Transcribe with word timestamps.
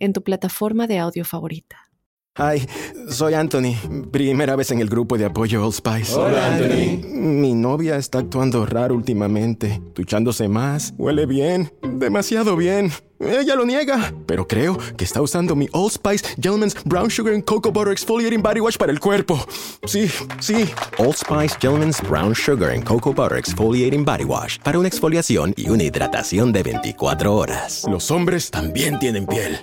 en 0.00 0.12
tu 0.12 0.22
plataforma 0.22 0.86
de 0.86 0.98
audio 0.98 1.24
favorita. 1.24 1.90
Hi, 2.38 2.66
soy 3.10 3.34
Anthony. 3.34 3.74
Primera 4.12 4.56
vez 4.56 4.70
en 4.70 4.80
el 4.80 4.88
grupo 4.88 5.18
de 5.18 5.24
apoyo 5.24 5.64
Old 5.64 5.74
Spice. 5.74 6.14
Hola, 6.14 6.46
Anthony. 6.46 7.06
Mi 7.12 7.54
novia 7.54 7.96
está 7.96 8.20
actuando 8.20 8.64
raro 8.64 8.94
últimamente, 8.94 9.82
duchándose 9.94 10.48
más, 10.48 10.94
huele 10.96 11.26
bien, 11.26 11.72
demasiado 11.82 12.56
bien. 12.56 12.92
Ella 13.18 13.54
lo 13.56 13.66
niega, 13.66 14.14
pero 14.26 14.48
creo 14.48 14.78
que 14.96 15.04
está 15.04 15.20
usando 15.20 15.54
mi 15.54 15.68
Old 15.72 15.92
Spice 15.92 16.24
Gentleman's 16.36 16.76
Brown 16.84 17.10
Sugar 17.10 17.34
and 17.34 17.44
Cocoa 17.44 17.72
Butter 17.72 17.92
Exfoliating 17.92 18.40
Body 18.40 18.60
Wash 18.60 18.78
para 18.78 18.92
el 18.92 19.00
cuerpo. 19.00 19.44
Sí, 19.84 20.08
sí. 20.38 20.70
Old 20.98 21.16
Spice 21.16 21.58
Gentleman's 21.60 22.00
Brown 22.08 22.34
Sugar 22.34 22.70
and 22.70 22.84
Cocoa 22.84 23.12
Butter 23.12 23.36
Exfoliating 23.36 24.04
Body 24.04 24.24
Wash 24.24 24.58
para 24.60 24.78
una 24.78 24.88
exfoliación 24.88 25.52
y 25.56 25.68
una 25.68 25.82
hidratación 25.82 26.52
de 26.52 26.62
24 26.62 27.34
horas. 27.34 27.84
Los 27.90 28.10
hombres 28.10 28.50
también 28.50 28.98
tienen 28.98 29.26
piel. 29.26 29.58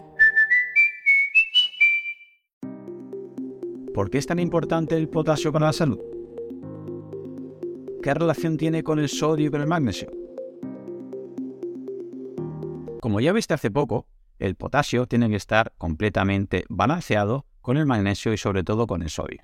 ¿Por 3.97 4.11
qué 4.11 4.19
es 4.19 4.27
tan 4.27 4.37
importante 4.37 4.95
el 4.95 5.09
potasio 5.09 5.51
para 5.51 5.65
la 5.65 5.73
salud? 5.73 5.97
¿Qué 8.03 8.13
relación 8.13 8.55
tiene 8.55 8.83
con 8.83 8.99
el 8.99 9.09
sodio 9.09 9.47
y 9.47 9.49
con 9.49 9.59
el 9.59 9.65
magnesio? 9.65 10.11
Como 13.01 13.19
ya 13.21 13.33
viste 13.33 13.55
hace 13.55 13.71
poco, 13.71 14.07
el 14.37 14.53
potasio 14.53 15.07
tiene 15.07 15.29
que 15.29 15.35
estar 15.35 15.73
completamente 15.79 16.63
balanceado 16.69 17.47
con 17.61 17.75
el 17.77 17.87
magnesio 17.87 18.31
y 18.33 18.37
sobre 18.37 18.63
todo 18.63 18.85
con 18.85 19.01
el 19.01 19.09
sodio. 19.09 19.41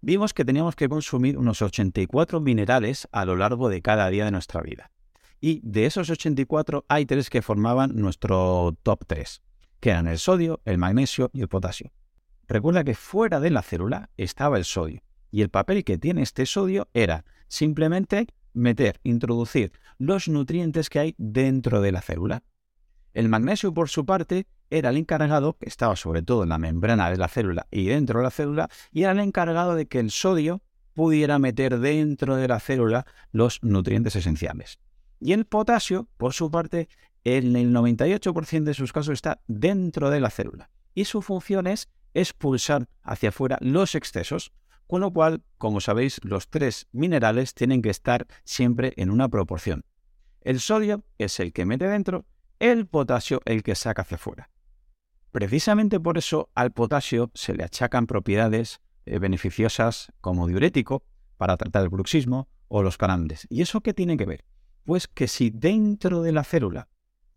Vimos 0.00 0.34
que 0.34 0.44
teníamos 0.44 0.74
que 0.74 0.88
consumir 0.88 1.38
unos 1.38 1.62
84 1.62 2.40
minerales 2.40 3.06
a 3.12 3.24
lo 3.24 3.36
largo 3.36 3.68
de 3.68 3.82
cada 3.82 4.10
día 4.10 4.24
de 4.24 4.32
nuestra 4.32 4.62
vida. 4.62 4.90
Y 5.40 5.60
de 5.62 5.86
esos 5.86 6.10
84 6.10 6.86
hay 6.88 7.06
tres 7.06 7.30
que 7.30 7.40
formaban 7.40 7.94
nuestro 7.94 8.76
top 8.82 9.04
3, 9.06 9.42
que 9.78 9.90
eran 9.90 10.08
el 10.08 10.18
sodio, 10.18 10.60
el 10.64 10.76
magnesio 10.76 11.30
y 11.32 11.42
el 11.42 11.46
potasio. 11.46 11.92
Recuerda 12.48 12.84
que 12.84 12.94
fuera 12.94 13.40
de 13.40 13.50
la 13.50 13.62
célula 13.62 14.10
estaba 14.16 14.56
el 14.58 14.64
sodio 14.64 15.02
y 15.30 15.42
el 15.42 15.50
papel 15.50 15.84
que 15.84 15.98
tiene 15.98 16.22
este 16.22 16.46
sodio 16.46 16.88
era 16.94 17.24
simplemente 17.48 18.28
meter, 18.52 19.00
introducir 19.02 19.72
los 19.98 20.28
nutrientes 20.28 20.88
que 20.88 20.98
hay 20.98 21.14
dentro 21.18 21.80
de 21.80 21.92
la 21.92 22.00
célula. 22.00 22.42
El 23.12 23.28
magnesio, 23.28 23.74
por 23.74 23.88
su 23.88 24.06
parte, 24.06 24.46
era 24.70 24.90
el 24.90 24.96
encargado, 24.96 25.56
que 25.58 25.68
estaba 25.68 25.96
sobre 25.96 26.22
todo 26.22 26.42
en 26.42 26.50
la 26.50 26.58
membrana 26.58 27.10
de 27.10 27.16
la 27.16 27.28
célula 27.28 27.66
y 27.70 27.86
dentro 27.86 28.20
de 28.20 28.24
la 28.24 28.30
célula, 28.30 28.68
y 28.92 29.02
era 29.02 29.12
el 29.12 29.20
encargado 29.20 29.74
de 29.74 29.86
que 29.86 30.00
el 30.00 30.10
sodio 30.10 30.62
pudiera 30.94 31.38
meter 31.38 31.78
dentro 31.78 32.36
de 32.36 32.48
la 32.48 32.60
célula 32.60 33.06
los 33.32 33.62
nutrientes 33.62 34.16
esenciales. 34.16 34.78
Y 35.20 35.32
el 35.32 35.46
potasio, 35.46 36.08
por 36.16 36.32
su 36.32 36.50
parte, 36.50 36.88
en 37.24 37.56
el 37.56 37.72
98% 37.74 38.64
de 38.64 38.74
sus 38.74 38.92
casos 38.92 39.14
está 39.14 39.40
dentro 39.46 40.10
de 40.10 40.20
la 40.20 40.30
célula. 40.30 40.70
Y 40.94 41.04
su 41.04 41.22
función 41.22 41.66
es 41.66 41.88
expulsar 42.16 42.88
hacia 43.02 43.28
afuera 43.28 43.58
los 43.60 43.94
excesos, 43.94 44.52
con 44.86 45.00
lo 45.00 45.12
cual, 45.12 45.42
como 45.58 45.80
sabéis, 45.80 46.20
los 46.24 46.48
tres 46.48 46.88
minerales 46.92 47.54
tienen 47.54 47.82
que 47.82 47.90
estar 47.90 48.26
siempre 48.44 48.94
en 48.96 49.10
una 49.10 49.28
proporción. 49.28 49.84
El 50.40 50.60
sodio 50.60 51.04
es 51.18 51.40
el 51.40 51.52
que 51.52 51.66
mete 51.66 51.88
dentro, 51.88 52.24
el 52.58 52.86
potasio 52.86 53.42
el 53.44 53.62
que 53.62 53.74
saca 53.74 54.02
hacia 54.02 54.14
afuera. 54.14 54.50
Precisamente 55.30 56.00
por 56.00 56.16
eso 56.16 56.50
al 56.54 56.72
potasio 56.72 57.30
se 57.34 57.54
le 57.54 57.64
achacan 57.64 58.06
propiedades 58.06 58.80
eh, 59.04 59.18
beneficiosas 59.18 60.12
como 60.20 60.46
diurético 60.46 61.04
para 61.36 61.56
tratar 61.56 61.82
el 61.82 61.90
bruxismo 61.90 62.48
o 62.68 62.82
los 62.82 62.96
calambres. 62.96 63.46
¿Y 63.50 63.60
eso 63.60 63.82
qué 63.82 63.92
tiene 63.92 64.16
que 64.16 64.24
ver? 64.24 64.44
Pues 64.84 65.06
que 65.08 65.28
si 65.28 65.50
dentro 65.50 66.22
de 66.22 66.32
la 66.32 66.44
célula 66.44 66.88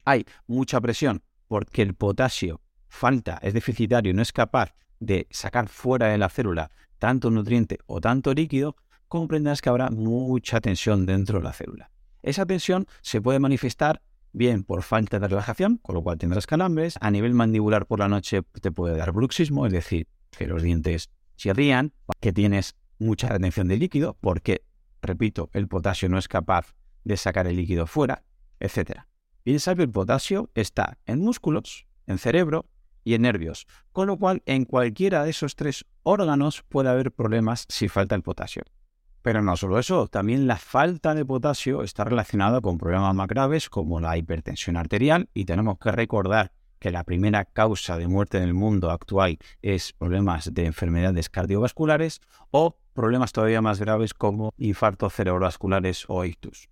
hay 0.05 0.25
mucha 0.47 0.79
presión 0.79 1.23
porque 1.47 1.81
el 1.81 1.95
potasio 1.95 2.61
falta, 2.89 3.39
es 3.41 3.53
deficitario 3.53 4.13
no 4.13 4.21
es 4.21 4.33
capaz 4.33 4.73
de 4.99 5.27
sacar 5.29 5.69
fuera 5.69 6.07
de 6.07 6.17
la 6.17 6.29
célula 6.29 6.69
tanto 6.99 7.31
nutriente 7.31 7.79
o 7.87 8.01
tanto 8.01 8.33
líquido, 8.33 8.75
comprenderás 9.07 9.61
que 9.61 9.69
habrá 9.69 9.89
mucha 9.89 10.61
tensión 10.61 11.05
dentro 11.05 11.39
de 11.39 11.45
la 11.45 11.53
célula. 11.53 11.89
Esa 12.21 12.45
tensión 12.45 12.85
se 13.01 13.21
puede 13.21 13.39
manifestar 13.39 14.01
bien 14.33 14.63
por 14.63 14.83
falta 14.83 15.19
de 15.19 15.27
relajación, 15.27 15.77
con 15.77 15.95
lo 15.95 16.03
cual 16.03 16.17
tendrás 16.17 16.45
calambres, 16.45 16.95
a 17.01 17.09
nivel 17.09 17.33
mandibular 17.33 17.87
por 17.87 17.99
la 17.99 18.07
noche 18.07 18.43
te 18.61 18.71
puede 18.71 18.97
dar 18.97 19.11
bruxismo, 19.11 19.65
es 19.65 19.71
decir, 19.71 20.07
que 20.37 20.45
los 20.45 20.61
dientes 20.61 21.09
chirrían, 21.37 21.93
que 22.19 22.33
tienes 22.33 22.75
mucha 22.99 23.29
retención 23.29 23.67
de 23.69 23.77
líquido, 23.77 24.17
porque, 24.19 24.63
repito, 25.01 25.49
el 25.53 25.67
potasio 25.67 26.09
no 26.09 26.17
es 26.17 26.27
capaz 26.27 26.75
de 27.05 27.17
sacar 27.17 27.47
el 27.47 27.55
líquido 27.55 27.87
fuera, 27.87 28.23
etc. 28.59 29.01
Piensa 29.43 29.73
que 29.73 29.83
el 29.83 29.89
potasio 29.89 30.51
está 30.53 30.99
en 31.05 31.19
músculos, 31.19 31.87
en 32.05 32.17
cerebro 32.17 32.65
y 33.03 33.13
en 33.13 33.23
nervios, 33.23 33.67
con 33.91 34.07
lo 34.07 34.17
cual 34.17 34.41
en 34.45 34.65
cualquiera 34.65 35.23
de 35.23 35.31
esos 35.31 35.55
tres 35.55 35.85
órganos 36.03 36.63
puede 36.67 36.89
haber 36.89 37.11
problemas 37.11 37.65
si 37.69 37.87
falta 37.87 38.15
el 38.15 38.23
potasio. 38.23 38.63
Pero 39.21 39.41
no 39.41 39.57
solo 39.57 39.79
eso, 39.79 40.07
también 40.07 40.47
la 40.47 40.57
falta 40.57 41.13
de 41.13 41.25
potasio 41.25 41.83
está 41.83 42.05
relacionada 42.05 42.61
con 42.61 42.77
problemas 42.77 43.13
más 43.13 43.27
graves 43.27 43.69
como 43.69 43.99
la 43.99 44.17
hipertensión 44.17 44.77
arterial 44.77 45.29
y 45.33 45.45
tenemos 45.45 45.77
que 45.77 45.91
recordar 45.91 46.51
que 46.79 46.91
la 46.91 47.03
primera 47.03 47.45
causa 47.45 47.97
de 47.97 48.07
muerte 48.07 48.37
en 48.37 48.43
el 48.43 48.53
mundo 48.53 48.89
actual 48.89 49.37
es 49.61 49.91
problemas 49.93 50.53
de 50.53 50.65
enfermedades 50.65 51.29
cardiovasculares 51.29 52.21
o 52.51 52.77
problemas 52.93 53.33
todavía 53.33 53.61
más 53.61 53.79
graves 53.79 54.13
como 54.13 54.53
infartos 54.57 55.13
cerebrovasculares 55.13 56.05
o 56.07 56.23
ictus. 56.23 56.69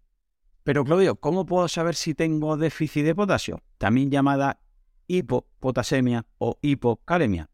Pero 0.64 0.84
Claudio, 0.84 1.16
¿cómo 1.16 1.46
puedo 1.46 1.68
saber 1.68 1.96
si 1.96 2.14
tengo 2.14 2.58
déficit 2.58 3.06
de 3.06 3.16
potasio? 3.16 3.62
También 3.78 4.12
llamada 4.12 4.60
hipopotasemia 5.08 6.26
o 6.38 6.58
hipocalemia? 6.62 7.50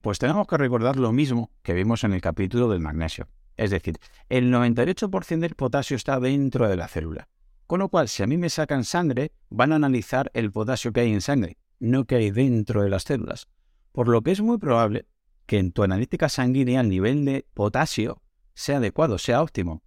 Pues 0.00 0.18
tenemos 0.18 0.46
que 0.46 0.56
recordar 0.56 0.96
lo 0.96 1.12
mismo 1.12 1.50
que 1.62 1.74
vimos 1.74 2.04
en 2.04 2.12
el 2.12 2.20
capítulo 2.20 2.68
del 2.68 2.80
magnesio. 2.80 3.28
Es 3.56 3.70
decir, 3.70 3.98
el 4.28 4.50
98% 4.52 5.40
del 5.40 5.54
potasio 5.54 5.96
está 5.96 6.18
dentro 6.18 6.68
de 6.68 6.76
la 6.76 6.88
célula. 6.88 7.28
Con 7.66 7.80
lo 7.80 7.88
cual, 7.88 8.08
si 8.08 8.22
a 8.22 8.26
mí 8.26 8.38
me 8.38 8.48
sacan 8.48 8.84
sangre, 8.84 9.32
van 9.50 9.72
a 9.72 9.76
analizar 9.76 10.30
el 10.34 10.50
potasio 10.50 10.92
que 10.92 11.00
hay 11.00 11.12
en 11.12 11.20
sangre, 11.20 11.58
no 11.78 12.04
que 12.04 12.16
hay 12.16 12.30
dentro 12.30 12.82
de 12.82 12.88
las 12.88 13.02
células. 13.02 13.48
Por 13.92 14.08
lo 14.08 14.22
que 14.22 14.30
es 14.30 14.40
muy 14.40 14.58
probable 14.58 15.06
que 15.46 15.58
en 15.58 15.72
tu 15.72 15.82
analítica 15.82 16.28
sanguínea 16.28 16.80
el 16.80 16.88
nivel 16.88 17.24
de 17.24 17.46
potasio 17.54 18.22
sea 18.54 18.78
adecuado, 18.78 19.18
sea 19.18 19.42
óptimo. 19.42 19.82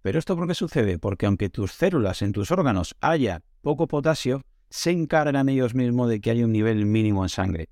Pero 0.00 0.18
esto 0.18 0.36
por 0.36 0.48
qué 0.48 0.54
sucede? 0.54 0.98
Porque 0.98 1.26
aunque 1.26 1.48
tus 1.48 1.72
células 1.72 2.22
en 2.22 2.32
tus 2.32 2.50
órganos 2.50 2.96
haya 3.00 3.42
poco 3.60 3.86
potasio, 3.86 4.42
se 4.72 4.90
encargan 4.90 5.50
ellos 5.50 5.74
mismos 5.74 6.08
de 6.08 6.22
que 6.22 6.30
haya 6.30 6.46
un 6.46 6.52
nivel 6.52 6.86
mínimo 6.86 7.22
en 7.24 7.28
sangre. 7.28 7.68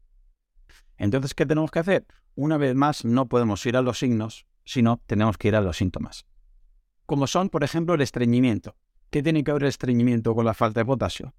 Entonces, 0.99 1.33
¿qué 1.33 1.47
tenemos 1.47 1.71
que 1.71 1.78
hacer? 1.78 2.06
Una 2.34 2.59
vez 2.59 2.75
más, 2.75 3.06
no 3.06 3.27
podemos 3.27 3.65
ir 3.65 3.78
a 3.78 3.81
los 3.81 3.99
signos, 3.99 4.47
sino 4.66 5.00
tenemos 5.06 5.39
que 5.39 5.49
ir 5.49 5.56
a 5.56 5.62
los 5.62 5.78
síntomas. 5.78 6.27
Como 7.06 7.27
son, 7.27 7.49
por 7.49 7.65
ejemplo, 7.65 7.94
el 7.94 8.03
estreñimiento. 8.03 8.77
¿Qué 9.09 9.22
tiene 9.22 9.43
que 9.43 9.50
ver 9.50 9.62
el 9.62 9.71
estreñimiento 9.71 10.34
con 10.34 10.44
la 10.44 10.53
falta 10.53 10.81
de 10.81 10.84
potasio? 10.84 11.34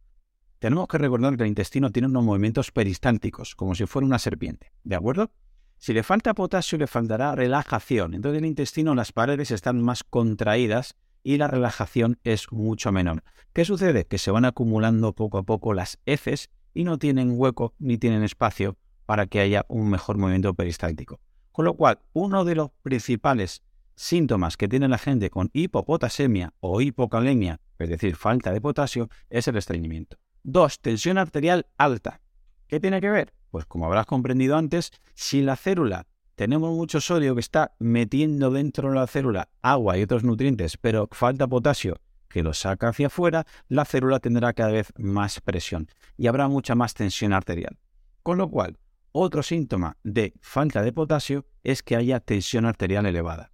Tenemos 0.57 0.87
que 0.87 0.97
recordar 0.97 1.37
que 1.37 1.43
el 1.43 1.49
intestino 1.49 1.91
tiene 1.91 2.07
unos 2.07 2.23
movimientos 2.23 2.71
peristálticos, 2.71 3.53
como 3.55 3.75
si 3.75 3.85
fuera 3.85 4.07
una 4.07 4.17
serpiente. 4.17 4.71
¿De 4.83 4.95
acuerdo? 4.95 5.31
Si 5.77 5.93
le 5.93 6.01
falta 6.01 6.33
potasio, 6.33 6.79
le 6.79 6.87
faltará 6.87 7.35
relajación. 7.35 8.15
Entonces, 8.15 8.39
en 8.39 8.45
el 8.45 8.49
intestino 8.49 8.95
las 8.95 9.11
paredes 9.11 9.51
están 9.51 9.79
más 9.79 10.03
contraídas 10.03 10.95
y 11.23 11.37
la 11.37 11.47
relajación 11.47 12.19
es 12.23 12.51
mucho 12.51 12.91
menor. 12.91 13.23
¿Qué 13.53 13.65
sucede? 13.65 14.05
Que 14.05 14.17
se 14.17 14.31
van 14.31 14.45
acumulando 14.45 15.13
poco 15.13 15.37
a 15.37 15.43
poco 15.43 15.73
las 15.73 15.99
heces 16.05 16.49
y 16.73 16.83
no 16.83 16.97
tienen 16.97 17.33
hueco 17.35 17.73
ni 17.79 17.97
tienen 17.97 18.23
espacio 18.23 18.77
para 19.05 19.27
que 19.27 19.39
haya 19.39 19.65
un 19.67 19.89
mejor 19.89 20.17
movimiento 20.17 20.53
peristáltico. 20.53 21.19
Con 21.51 21.65
lo 21.65 21.73
cual, 21.75 21.99
uno 22.13 22.45
de 22.45 22.55
los 22.55 22.71
principales 22.81 23.61
síntomas 23.95 24.55
que 24.57 24.67
tiene 24.67 24.87
la 24.87 24.97
gente 24.97 25.29
con 25.29 25.49
hipopotasemia 25.53 26.53
o 26.59 26.81
hipocalemia, 26.81 27.59
es 27.77 27.89
decir, 27.89 28.15
falta 28.15 28.51
de 28.51 28.61
potasio, 28.61 29.09
es 29.29 29.47
el 29.47 29.57
estreñimiento. 29.57 30.17
Dos, 30.43 30.79
tensión 30.79 31.17
arterial 31.17 31.67
alta. 31.77 32.21
¿Qué 32.67 32.79
tiene 32.79 33.01
que 33.01 33.09
ver? 33.09 33.33
Pues 33.49 33.65
como 33.65 33.85
habrás 33.85 34.05
comprendido 34.05 34.55
antes, 34.55 34.91
si 35.13 35.41
la 35.41 35.57
célula 35.57 36.07
tenemos 36.41 36.75
mucho 36.75 36.99
sodio 36.99 37.35
que 37.35 37.39
está 37.39 37.75
metiendo 37.77 38.49
dentro 38.49 38.89
de 38.89 38.95
la 38.95 39.05
célula 39.05 39.49
agua 39.61 39.99
y 39.99 40.01
otros 40.01 40.23
nutrientes, 40.23 40.75
pero 40.75 41.07
falta 41.11 41.47
potasio 41.47 41.97
que 42.29 42.41
lo 42.41 42.55
saca 42.55 42.87
hacia 42.87 43.07
afuera, 43.07 43.45
la 43.67 43.85
célula 43.85 44.19
tendrá 44.19 44.51
cada 44.53 44.71
vez 44.71 44.91
más 44.97 45.39
presión 45.39 45.87
y 46.17 46.25
habrá 46.25 46.47
mucha 46.47 46.73
más 46.73 46.95
tensión 46.95 47.31
arterial. 47.33 47.77
Con 48.23 48.39
lo 48.39 48.49
cual, 48.49 48.79
Otro 49.11 49.43
síntoma 49.43 49.97
de 50.03 50.33
falta 50.41 50.81
de 50.81 50.91
potasio 50.91 51.45
es 51.63 51.83
que 51.83 51.95
haya 51.95 52.19
tensión 52.19 52.65
arterial 52.65 53.05
elevada. 53.05 53.51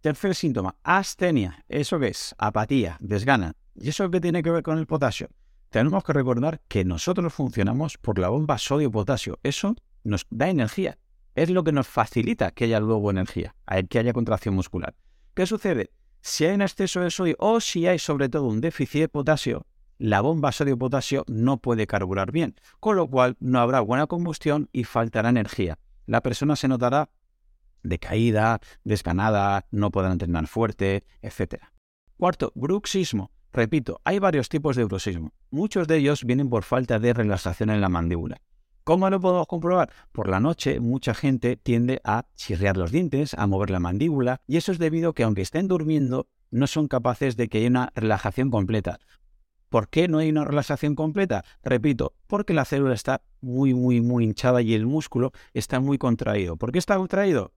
Tercer 0.00 0.34
síntoma, 0.34 0.74
astenia. 0.82 1.64
¿Eso 1.68 2.00
qué 2.00 2.08
es? 2.08 2.34
Apatía, 2.38 2.96
desgana. 2.98 3.52
¿Y 3.76 3.90
eso 3.90 4.10
qué 4.10 4.20
tiene 4.20 4.42
que 4.42 4.50
ver 4.50 4.64
con 4.64 4.78
el 4.78 4.86
potasio? 4.88 5.28
Tenemos 5.70 6.02
que 6.02 6.12
recordar 6.12 6.60
que 6.66 6.84
nosotros 6.84 7.32
funcionamos 7.32 7.98
por 7.98 8.18
la 8.18 8.30
bomba 8.30 8.58
sodio-potasio. 8.58 9.38
Eso 9.44 9.76
nos 10.02 10.26
da 10.30 10.48
energía. 10.48 10.98
Es 11.36 11.50
lo 11.50 11.64
que 11.64 11.72
nos 11.72 11.86
facilita 11.86 12.50
que 12.50 12.64
haya 12.64 12.80
luego 12.80 13.10
energía, 13.10 13.54
que 13.90 13.98
haya 13.98 14.14
contracción 14.14 14.54
muscular. 14.54 14.94
¿Qué 15.34 15.44
sucede? 15.44 15.90
Si 16.22 16.46
hay 16.46 16.54
un 16.54 16.62
exceso 16.62 17.00
de 17.00 17.10
sodio 17.10 17.36
o 17.38 17.60
si 17.60 17.86
hay 17.86 17.98
sobre 17.98 18.30
todo 18.30 18.44
un 18.44 18.62
déficit 18.62 19.02
de 19.02 19.08
potasio, 19.10 19.66
la 19.98 20.22
bomba 20.22 20.50
sodio-potasio 20.50 21.24
no 21.28 21.58
puede 21.58 21.86
carburar 21.86 22.32
bien, 22.32 22.54
con 22.80 22.96
lo 22.96 23.06
cual 23.08 23.36
no 23.38 23.60
habrá 23.60 23.80
buena 23.80 24.06
combustión 24.06 24.70
y 24.72 24.84
faltará 24.84 25.28
energía. 25.28 25.78
La 26.06 26.22
persona 26.22 26.56
se 26.56 26.68
notará 26.68 27.10
decaída, 27.82 28.60
desganada, 28.84 29.66
no 29.70 29.90
podrá 29.90 30.12
entrenar 30.12 30.46
fuerte, 30.46 31.04
etc. 31.20 31.64
Cuarto, 32.16 32.50
bruxismo. 32.54 33.30
Repito, 33.52 34.00
hay 34.04 34.18
varios 34.20 34.48
tipos 34.48 34.74
de 34.74 34.84
bruxismo. 34.84 35.34
Muchos 35.50 35.86
de 35.86 35.98
ellos 35.98 36.24
vienen 36.24 36.48
por 36.48 36.62
falta 36.62 36.98
de 36.98 37.12
relajación 37.12 37.68
en 37.68 37.82
la 37.82 37.90
mandíbula. 37.90 38.40
¿Cómo 38.86 39.10
lo 39.10 39.18
podemos 39.18 39.48
comprobar? 39.48 39.90
Por 40.12 40.28
la 40.28 40.38
noche 40.38 40.78
mucha 40.78 41.12
gente 41.12 41.56
tiende 41.56 42.00
a 42.04 42.24
chirriar 42.36 42.76
los 42.76 42.92
dientes, 42.92 43.34
a 43.34 43.48
mover 43.48 43.70
la 43.70 43.80
mandíbula, 43.80 44.42
y 44.46 44.58
eso 44.58 44.70
es 44.70 44.78
debido 44.78 45.10
a 45.10 45.12
que 45.12 45.24
aunque 45.24 45.42
estén 45.42 45.66
durmiendo, 45.66 46.28
no 46.52 46.68
son 46.68 46.86
capaces 46.86 47.36
de 47.36 47.48
que 47.48 47.58
haya 47.58 47.66
una 47.68 47.92
relajación 47.96 48.48
completa. 48.48 49.00
¿Por 49.70 49.88
qué 49.88 50.06
no 50.06 50.18
hay 50.18 50.30
una 50.30 50.44
relajación 50.44 50.94
completa? 50.94 51.44
Repito, 51.64 52.14
porque 52.28 52.54
la 52.54 52.64
célula 52.64 52.94
está 52.94 53.22
muy, 53.40 53.74
muy, 53.74 54.00
muy 54.00 54.22
hinchada 54.22 54.62
y 54.62 54.72
el 54.74 54.86
músculo 54.86 55.32
está 55.52 55.80
muy 55.80 55.98
contraído. 55.98 56.56
¿Por 56.56 56.70
qué 56.70 56.78
está 56.78 56.96
contraído? 56.96 57.54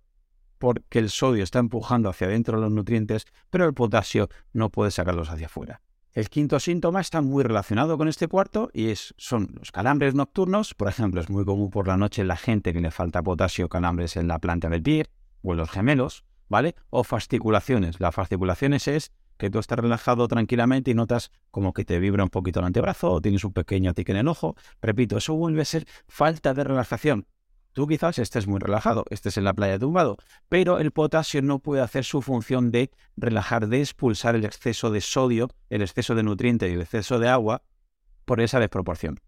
Porque 0.58 0.98
el 0.98 1.12
sodio 1.12 1.44
está 1.44 1.60
empujando 1.60 2.10
hacia 2.10 2.26
adentro 2.26 2.58
los 2.58 2.72
nutrientes, 2.72 3.28
pero 3.52 3.68
el 3.68 3.76
potasio 3.76 4.30
no 4.52 4.72
puede 4.72 4.90
sacarlos 4.90 5.30
hacia 5.30 5.46
afuera. 5.46 5.84
El 6.20 6.30
quinto 6.30 6.60
síntoma 6.60 7.00
está 7.00 7.22
muy 7.22 7.46
relacionado 7.46 7.98
con 7.98 8.10
este 8.10 8.28
cuarto 8.28 8.70
y 8.74 8.90
es, 8.90 9.14
son 9.18 9.56
los 9.58 9.72
calambres 9.72 10.16
nocturnos. 10.16 10.74
Por 10.74 10.90
ejemplo, 10.90 11.22
es 11.22 11.30
muy 11.30 11.46
común 11.46 11.70
por 11.70 11.88
la 11.88 11.96
noche 11.96 12.24
en 12.24 12.28
la 12.28 12.36
gente 12.36 12.74
que 12.74 12.82
le 12.82 12.92
falta 12.92 13.24
potasio 13.24 13.70
calambres 13.70 14.18
en 14.18 14.28
la 14.28 14.38
planta 14.38 14.68
del 14.68 14.84
pie 14.84 15.06
o 15.44 15.54
en 15.54 15.60
los 15.60 15.70
gemelos, 15.70 16.26
¿vale? 16.50 16.76
O 16.90 17.06
fasciculaciones. 17.06 18.02
Las 18.02 18.14
fasciculaciones 18.14 18.90
es 18.90 19.14
que 19.38 19.50
tú 19.50 19.60
estás 19.60 19.80
relajado 19.80 20.28
tranquilamente 20.28 20.92
y 20.92 20.94
notas 20.94 21.32
como 21.52 21.72
que 21.72 21.86
te 21.86 22.00
vibra 22.00 22.26
un 22.26 22.30
poquito 22.30 22.60
el 22.60 22.66
antebrazo 22.66 23.14
o 23.14 23.22
tienes 23.22 23.46
un 23.46 23.54
pequeño 23.54 23.94
tique 23.94 24.12
en 24.12 24.18
el 24.18 24.28
ojo. 24.28 24.58
Repito, 24.82 25.16
eso 25.16 25.36
vuelve 25.36 25.62
a 25.62 25.66
ser 25.66 25.88
falta 26.10 26.54
de 26.54 26.66
relajación. 26.66 27.28
Tú 27.80 27.88
quizás 27.88 28.20
estés 28.20 28.46
muy 28.46 28.60
relajado, 28.60 29.06
estés 29.10 29.38
en 29.38 29.46
la 29.46 29.54
playa 29.54 29.80
tumbado, 29.80 30.18
pero 30.50 30.80
el 30.80 30.92
potasio 30.92 31.42
no 31.42 31.60
puede 31.60 31.82
hacer 31.82 32.04
su 32.04 32.22
función 32.22 32.72
de 32.72 32.92
relajar, 33.16 33.70
de 33.70 33.80
expulsar 33.80 34.36
el 34.36 34.44
exceso 34.44 34.92
de 34.92 35.00
sodio, 35.00 35.48
el 35.70 35.82
exceso 35.82 36.14
de 36.14 36.24
nutrientes 36.24 36.70
y 36.70 36.74
el 36.74 36.82
exceso 36.82 37.20
de 37.20 37.30
agua 37.30 37.64
por 38.26 38.42
esa 38.42 38.60
desproporción. 38.60 39.22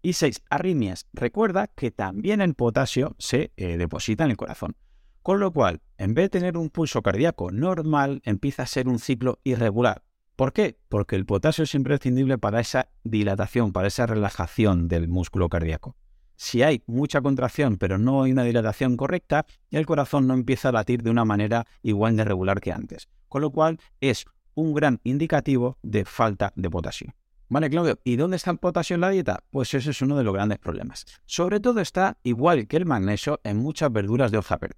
Y 0.00 0.14
seis, 0.14 0.40
Arritmias. 0.48 1.06
Recuerda 1.12 1.66
que 1.66 1.90
también 1.90 2.40
el 2.40 2.54
potasio 2.54 3.14
se 3.18 3.52
eh, 3.58 3.76
deposita 3.76 4.24
en 4.24 4.30
el 4.30 4.38
corazón. 4.38 4.74
Con 5.20 5.38
lo 5.38 5.52
cual, 5.52 5.82
en 5.98 6.14
vez 6.14 6.30
de 6.30 6.38
tener 6.40 6.56
un 6.56 6.70
pulso 6.70 7.02
cardíaco 7.02 7.50
normal, 7.50 8.22
empieza 8.24 8.62
a 8.62 8.66
ser 8.66 8.88
un 8.88 9.00
ciclo 9.00 9.38
irregular. 9.44 10.02
¿Por 10.34 10.54
qué? 10.54 10.78
Porque 10.88 11.14
el 11.14 11.26
potasio 11.26 11.64
es 11.64 11.74
imprescindible 11.74 12.38
para 12.38 12.60
esa 12.60 12.88
dilatación, 13.04 13.74
para 13.74 13.88
esa 13.88 14.06
relajación 14.06 14.88
del 14.88 15.08
músculo 15.08 15.50
cardíaco. 15.50 15.94
Si 16.40 16.62
hay 16.62 16.84
mucha 16.86 17.20
contracción 17.20 17.78
pero 17.78 17.98
no 17.98 18.22
hay 18.22 18.30
una 18.30 18.44
dilatación 18.44 18.96
correcta, 18.96 19.44
el 19.72 19.86
corazón 19.86 20.28
no 20.28 20.34
empieza 20.34 20.68
a 20.68 20.72
latir 20.72 21.02
de 21.02 21.10
una 21.10 21.24
manera 21.24 21.66
igual 21.82 22.16
de 22.16 22.22
regular 22.22 22.60
que 22.60 22.70
antes. 22.70 23.08
Con 23.28 23.42
lo 23.42 23.50
cual 23.50 23.80
es 24.00 24.24
un 24.54 24.72
gran 24.72 25.00
indicativo 25.02 25.78
de 25.82 26.04
falta 26.04 26.52
de 26.54 26.70
potasio. 26.70 27.12
Vale, 27.48 27.68
Claudio, 27.68 27.98
¿y 28.04 28.14
dónde 28.14 28.36
está 28.36 28.52
el 28.52 28.58
potasio 28.58 28.94
en 28.94 29.00
la 29.00 29.10
dieta? 29.10 29.42
Pues 29.50 29.74
ese 29.74 29.90
es 29.90 30.00
uno 30.00 30.16
de 30.16 30.22
los 30.22 30.32
grandes 30.32 30.60
problemas. 30.60 31.06
Sobre 31.26 31.58
todo 31.58 31.80
está, 31.80 32.18
igual 32.22 32.68
que 32.68 32.76
el 32.76 32.86
magnesio, 32.86 33.40
en 33.42 33.56
muchas 33.56 33.90
verduras 33.90 34.30
de 34.30 34.38
hoja 34.38 34.58
verde. 34.58 34.76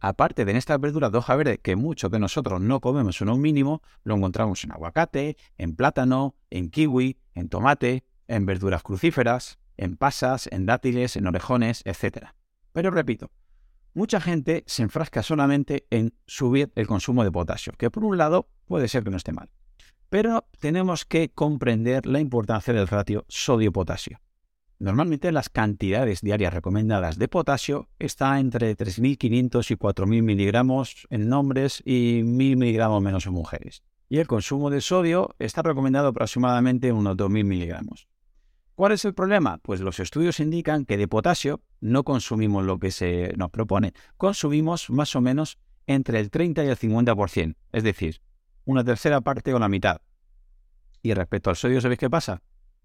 Aparte 0.00 0.46
de 0.46 0.56
estas 0.56 0.80
verduras 0.80 1.12
de 1.12 1.18
hoja 1.18 1.36
verde 1.36 1.58
que 1.58 1.76
muchos 1.76 2.10
de 2.10 2.20
nosotros 2.20 2.58
no 2.62 2.80
comemos 2.80 3.20
en 3.20 3.28
un 3.28 3.40
mínimo, 3.40 3.82
lo 4.02 4.16
encontramos 4.16 4.64
en 4.64 4.72
aguacate, 4.72 5.36
en 5.58 5.76
plátano, 5.76 6.36
en 6.48 6.70
kiwi, 6.70 7.18
en 7.34 7.50
tomate, 7.50 8.02
en 8.28 8.46
verduras 8.46 8.82
crucíferas, 8.82 9.58
en 9.76 9.96
pasas, 9.96 10.48
en 10.52 10.66
dátiles, 10.66 11.16
en 11.16 11.26
orejones, 11.26 11.82
etc. 11.84 12.28
Pero 12.72 12.90
repito, 12.90 13.30
mucha 13.94 14.20
gente 14.20 14.64
se 14.66 14.82
enfrasca 14.82 15.22
solamente 15.22 15.86
en 15.90 16.14
subir 16.26 16.72
el 16.74 16.86
consumo 16.86 17.24
de 17.24 17.32
potasio, 17.32 17.72
que 17.76 17.90
por 17.90 18.04
un 18.04 18.18
lado 18.18 18.48
puede 18.66 18.88
ser 18.88 19.04
que 19.04 19.10
no 19.10 19.16
esté 19.16 19.32
mal. 19.32 19.50
Pero 20.08 20.46
tenemos 20.60 21.04
que 21.04 21.30
comprender 21.30 22.06
la 22.06 22.20
importancia 22.20 22.74
del 22.74 22.88
ratio 22.88 23.24
sodio-potasio. 23.28 24.20
Normalmente 24.78 25.30
las 25.30 25.48
cantidades 25.48 26.22
diarias 26.22 26.52
recomendadas 26.52 27.16
de 27.16 27.28
potasio 27.28 27.88
está 28.00 28.40
entre 28.40 28.76
3.500 28.76 29.70
y 29.70 29.76
4.000 29.76 30.22
miligramos 30.22 31.06
en 31.08 31.32
hombres 31.32 31.80
y 31.84 32.22
1.000 32.22 32.56
miligramos 32.56 33.00
menos 33.00 33.26
en 33.26 33.32
mujeres. 33.32 33.84
Y 34.08 34.18
el 34.18 34.26
consumo 34.26 34.70
de 34.70 34.80
sodio 34.80 35.36
está 35.38 35.62
recomendado 35.62 36.08
aproximadamente 36.08 36.90
unos 36.90 37.16
2.000 37.16 37.44
miligramos. 37.44 38.08
¿Cuál 38.74 38.92
es 38.92 39.04
el 39.04 39.12
problema? 39.12 39.58
Pues 39.58 39.80
los 39.80 40.00
estudios 40.00 40.40
indican 40.40 40.86
que 40.86 40.96
de 40.96 41.06
potasio 41.06 41.60
no 41.80 42.04
consumimos 42.04 42.64
lo 42.64 42.78
que 42.78 42.90
se 42.90 43.34
nos 43.36 43.50
propone, 43.50 43.92
consumimos 44.16 44.88
más 44.88 45.14
o 45.14 45.20
menos 45.20 45.58
entre 45.86 46.20
el 46.20 46.30
30 46.30 46.64
y 46.64 46.68
el 46.68 46.78
50%, 46.78 47.54
es 47.72 47.82
decir, 47.82 48.20
una 48.64 48.82
tercera 48.82 49.20
parte 49.20 49.52
o 49.52 49.58
la 49.58 49.68
mitad. 49.68 50.00
Y 51.02 51.12
respecto 51.12 51.50
al 51.50 51.56
sodio, 51.56 51.80
¿sabéis 51.80 51.98
qué 51.98 52.08
pasa? 52.08 52.42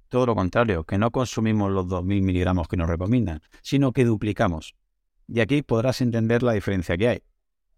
Todo 0.10 0.26
lo 0.26 0.36
contrario, 0.36 0.84
que 0.84 0.98
no 0.98 1.12
consumimos 1.12 1.72
los 1.72 1.86
2.000 1.86 2.22
miligramos 2.22 2.68
que 2.68 2.78
nos 2.78 2.90
recomiendan, 2.90 3.42
sino 3.62 3.92
que 3.94 4.06
duplicamos. 4.06 4.76
Y 5.28 5.40
aquí 5.40 5.62
podrás 5.62 6.02
entender 6.02 6.44
la 6.44 6.54
diferencia 6.54 6.98
que 6.98 7.08
hay. 7.08 7.24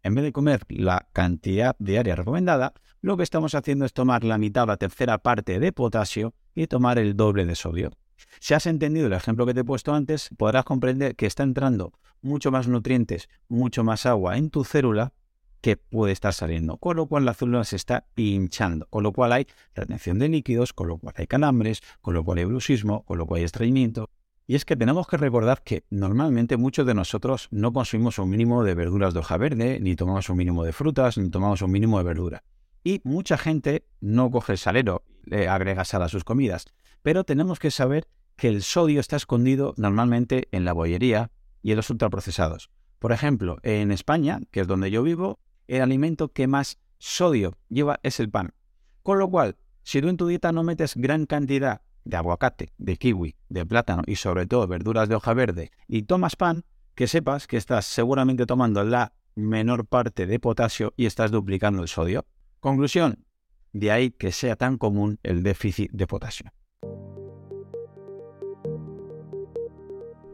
En 0.01 0.15
vez 0.15 0.23
de 0.23 0.31
comer 0.31 0.61
la 0.69 1.09
cantidad 1.11 1.75
diaria 1.79 2.15
recomendada, 2.15 2.73
lo 3.01 3.17
que 3.17 3.23
estamos 3.23 3.53
haciendo 3.53 3.85
es 3.85 3.93
tomar 3.93 4.23
la 4.23 4.37
mitad 4.37 4.63
o 4.63 4.67
la 4.67 4.77
tercera 4.77 5.17
parte 5.17 5.59
de 5.59 5.73
potasio 5.73 6.33
y 6.59 6.67
tomar 6.67 6.99
el 6.99 7.15
doble 7.15 7.45
de 7.45 7.55
sodio. 7.55 7.91
Si 8.41 8.53
has 8.53 8.65
entendido 8.65 9.07
el 9.07 9.13
ejemplo 9.13 9.45
que 9.45 9.53
te 9.53 9.61
he 9.61 9.63
puesto 9.63 9.93
antes, 9.93 10.29
podrás 10.37 10.65
comprender 10.65 11.15
que 11.15 11.25
está 11.25 11.43
entrando 11.43 11.93
mucho 12.21 12.51
más 12.51 12.67
nutrientes, 12.67 13.29
mucho 13.47 13.85
más 13.85 14.05
agua 14.05 14.37
en 14.37 14.49
tu 14.49 14.65
célula 14.65 15.13
que 15.61 15.77
puede 15.77 16.11
estar 16.11 16.33
saliendo, 16.33 16.75
con 16.75 16.97
lo 16.97 17.07
cual 17.07 17.23
la 17.23 17.33
célula 17.33 17.63
se 17.63 17.77
está 17.77 18.07
hinchando, 18.17 18.87
con 18.89 19.03
lo 19.03 19.13
cual 19.13 19.31
hay 19.31 19.47
retención 19.73 20.19
de 20.19 20.27
líquidos, 20.27 20.73
con 20.73 20.89
lo 20.89 20.97
cual 20.97 21.15
hay 21.17 21.27
calambres, 21.27 21.81
con 22.01 22.13
lo 22.13 22.25
cual 22.25 22.39
hay 22.39 22.45
bruxismo, 22.45 23.03
con 23.05 23.17
lo 23.17 23.25
cual 23.25 23.39
hay 23.39 23.45
estreñimiento. 23.45 24.09
Y 24.45 24.55
es 24.55 24.65
que 24.65 24.75
tenemos 24.75 25.07
que 25.07 25.15
recordar 25.15 25.63
que 25.63 25.85
normalmente 25.89 26.57
muchos 26.57 26.85
de 26.85 26.93
nosotros 26.93 27.47
no 27.51 27.71
consumimos 27.71 28.19
un 28.19 28.29
mínimo 28.29 28.65
de 28.65 28.75
verduras 28.75 29.13
de 29.13 29.21
hoja 29.21 29.37
verde, 29.37 29.79
ni 29.79 29.95
tomamos 29.95 30.29
un 30.29 30.35
mínimo 30.35 30.65
de 30.65 30.73
frutas, 30.73 31.17
ni 31.17 31.29
tomamos 31.29 31.61
un 31.61 31.71
mínimo 31.71 31.99
de 31.99 32.03
verdura. 32.03 32.43
Y 32.83 32.99
mucha 33.03 33.37
gente 33.37 33.85
no 34.01 34.31
coge 34.31 34.53
el 34.53 34.57
salero, 34.57 35.03
le 35.29 35.47
agrega 35.47 35.85
sal 35.85 36.01
a 36.01 36.09
sus 36.09 36.23
comidas. 36.23 36.65
Pero 37.01 37.23
tenemos 37.23 37.59
que 37.59 37.71
saber 37.71 38.07
que 38.35 38.47
el 38.47 38.63
sodio 38.63 38.99
está 38.99 39.15
escondido 39.15 39.73
normalmente 39.77 40.47
en 40.51 40.65
la 40.65 40.73
bollería 40.73 41.31
y 41.61 41.71
en 41.71 41.77
los 41.77 41.89
ultraprocesados. 41.89 42.69
Por 42.99 43.11
ejemplo, 43.11 43.57
en 43.63 43.91
España, 43.91 44.39
que 44.51 44.61
es 44.61 44.67
donde 44.67 44.91
yo 44.91 45.03
vivo, 45.03 45.39
el 45.67 45.81
alimento 45.81 46.29
que 46.29 46.47
más 46.47 46.79
sodio 46.97 47.57
lleva 47.69 47.99
es 48.03 48.19
el 48.19 48.29
pan. 48.29 48.53
Con 49.03 49.19
lo 49.19 49.29
cual, 49.29 49.55
si 49.83 50.01
tú 50.01 50.09
en 50.09 50.17
tu 50.17 50.27
dieta 50.27 50.51
no 50.51 50.63
metes 50.63 50.95
gran 50.95 51.25
cantidad 51.25 51.81
de 52.03 52.17
aguacate, 52.17 52.73
de 52.77 52.97
kiwi, 52.97 53.35
de 53.49 53.65
plátano 53.65 54.03
y 54.05 54.15
sobre 54.15 54.47
todo 54.47 54.67
verduras 54.67 55.07
de 55.07 55.15
hoja 55.15 55.33
verde 55.33 55.71
y 55.87 56.03
tomas 56.03 56.35
pan, 56.35 56.65
que 56.95 57.07
sepas 57.07 57.47
que 57.47 57.57
estás 57.57 57.85
seguramente 57.85 58.45
tomando 58.45 58.83
la 58.83 59.13
menor 59.35 59.85
parte 59.85 60.25
de 60.25 60.39
potasio 60.39 60.93
y 60.97 61.05
estás 61.05 61.31
duplicando 61.31 61.81
el 61.81 61.87
sodio. 61.87 62.25
Conclusión, 62.59 63.25
de 63.73 63.91
ahí 63.91 64.11
que 64.11 64.31
sea 64.31 64.55
tan 64.55 64.77
común 64.77 65.19
el 65.23 65.43
déficit 65.43 65.91
de 65.91 66.07
potasio. 66.07 66.51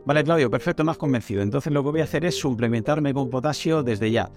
Vale, 0.05 0.23
Claudio, 0.23 0.51
perfecto, 0.51 0.83
más 0.83 0.97
convencido. 0.97 1.41
Entonces 1.41 1.73
lo 1.73 1.83
que 1.83 1.89
voy 1.89 2.01
a 2.01 2.03
hacer 2.03 2.25
es 2.25 2.35
suplementarme 2.37 3.13
con 3.13 3.29
potasio 3.29 3.81
desde 3.81 4.11
ya. 4.11 4.31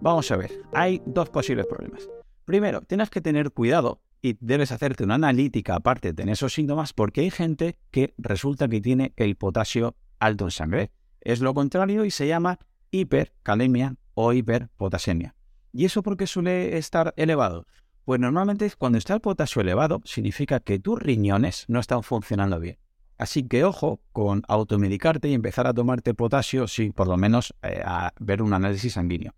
Vamos 0.00 0.30
a 0.30 0.36
ver, 0.36 0.62
hay 0.72 1.00
dos 1.06 1.30
posibles 1.30 1.66
problemas. 1.66 2.08
Primero, 2.44 2.80
tienes 2.82 3.10
que 3.10 3.20
tener 3.20 3.52
cuidado 3.52 4.00
y 4.22 4.36
debes 4.40 4.72
hacerte 4.72 5.04
una 5.04 5.14
analítica 5.14 5.76
aparte 5.76 6.12
de 6.12 6.30
esos 6.32 6.52
síntomas 6.52 6.92
porque 6.92 7.20
hay 7.20 7.30
gente 7.30 7.76
que 7.90 8.14
resulta 8.18 8.68
que 8.68 8.80
tiene 8.80 9.12
el 9.16 9.36
potasio 9.36 9.94
alto 10.18 10.46
en 10.46 10.50
sangre. 10.50 10.90
Es 11.20 11.40
lo 11.40 11.54
contrario 11.54 12.04
y 12.04 12.10
se 12.10 12.26
llama 12.26 12.58
hipercalemia 12.90 13.96
o 14.14 14.32
hiperpotasemia. 14.32 15.34
¿Y 15.72 15.84
eso 15.84 16.02
por 16.02 16.16
qué 16.16 16.26
suele 16.26 16.76
estar 16.78 17.12
elevado? 17.16 17.66
Pues 18.04 18.20
normalmente 18.20 18.70
cuando 18.78 18.96
está 18.96 19.14
el 19.14 19.20
potasio 19.20 19.60
elevado 19.60 20.00
significa 20.04 20.60
que 20.60 20.78
tus 20.78 20.98
riñones 20.98 21.66
no 21.68 21.78
están 21.78 22.02
funcionando 22.02 22.58
bien. 22.58 22.78
Así 23.18 23.42
que 23.42 23.64
ojo 23.64 24.00
con 24.12 24.42
automedicarte 24.48 25.28
y 25.28 25.34
empezar 25.34 25.66
a 25.66 25.74
tomarte 25.74 26.14
potasio 26.14 26.68
sin 26.68 26.92
por 26.92 27.08
lo 27.08 27.16
menos 27.16 27.54
eh, 27.62 27.82
a 27.84 28.14
ver 28.18 28.42
un 28.42 28.54
análisis 28.54 28.94
sanguíneo. 28.94 29.34